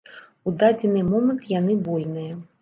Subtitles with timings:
[0.47, 2.33] У дадзены момант яны вольныя.